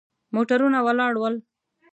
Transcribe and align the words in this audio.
موټرونه 0.35 0.79
ولاړ 0.87 1.13
ول. 1.17 1.35